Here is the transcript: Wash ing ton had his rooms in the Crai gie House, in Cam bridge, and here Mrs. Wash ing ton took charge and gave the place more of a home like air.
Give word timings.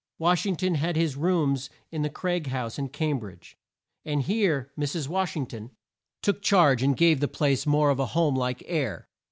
Wash 0.17 0.47
ing 0.47 0.55
ton 0.55 0.73
had 0.73 0.95
his 0.95 1.15
rooms 1.15 1.69
in 1.91 2.01
the 2.01 2.09
Crai 2.09 2.39
gie 2.39 2.49
House, 2.49 2.79
in 2.79 2.89
Cam 2.89 3.19
bridge, 3.19 3.55
and 4.03 4.23
here 4.23 4.71
Mrs. 4.75 5.07
Wash 5.07 5.35
ing 5.37 5.45
ton 5.45 5.69
took 6.23 6.41
charge 6.41 6.81
and 6.81 6.97
gave 6.97 7.19
the 7.19 7.27
place 7.27 7.67
more 7.67 7.91
of 7.91 7.99
a 7.99 8.07
home 8.07 8.33
like 8.35 8.63
air. 8.65 9.07